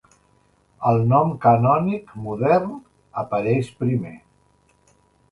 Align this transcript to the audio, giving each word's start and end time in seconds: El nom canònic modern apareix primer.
El 0.91 1.01
nom 1.09 1.33
canònic 1.43 2.15
modern 2.23 2.71
apareix 3.23 3.69
primer. 3.83 4.15